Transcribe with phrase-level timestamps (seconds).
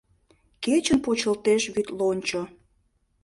[0.63, 2.41] Кечын почылтеш вӱд лончо